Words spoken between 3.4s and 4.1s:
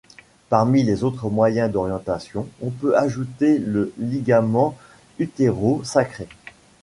le